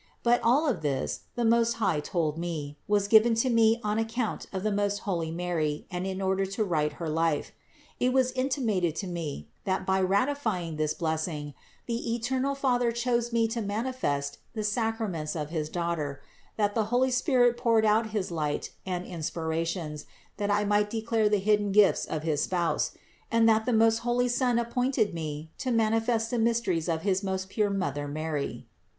[0.23, 4.63] But all this, the Most High told me, was given to me on account of
[4.63, 7.51] the most holy Mary and in order to write her life.
[7.99, 11.53] It was intimated to me, that by ratifying this blessing,
[11.85, 16.19] the eternal Father chose me to manifest the sacraments of his Daughter;
[16.57, 20.07] that the Holy Spirit poured out his light and inspirations
[20.37, 22.93] that 1 might declare the hidden gifts of his Spouse;
[23.31, 27.49] and that the most holy Son appointed me to manifest the mysteries of his most
[27.49, 28.65] pure Mother Mary.